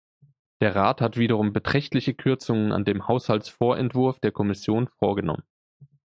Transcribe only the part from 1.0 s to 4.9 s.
wiederum beträchtliche Kürzungen an dem Haushaltsvorentwurf der Kommission